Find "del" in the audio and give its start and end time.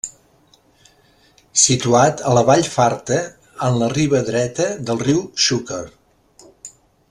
4.89-5.01